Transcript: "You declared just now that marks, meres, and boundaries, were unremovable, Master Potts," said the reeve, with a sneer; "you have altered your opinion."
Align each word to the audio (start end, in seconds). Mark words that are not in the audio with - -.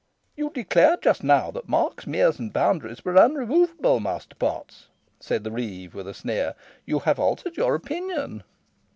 "You 0.35 0.49
declared 0.49 1.03
just 1.03 1.23
now 1.23 1.51
that 1.51 1.69
marks, 1.69 2.07
meres, 2.07 2.39
and 2.39 2.51
boundaries, 2.51 3.05
were 3.05 3.19
unremovable, 3.19 3.99
Master 4.01 4.33
Potts," 4.33 4.87
said 5.19 5.43
the 5.43 5.51
reeve, 5.51 5.93
with 5.93 6.07
a 6.07 6.13
sneer; 6.15 6.55
"you 6.87 6.97
have 7.05 7.19
altered 7.19 7.55
your 7.55 7.75
opinion." 7.75 8.41